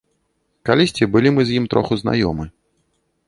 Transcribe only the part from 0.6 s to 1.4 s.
Калісьці былі